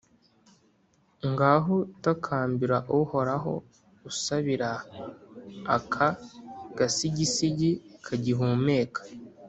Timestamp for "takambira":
2.03-2.77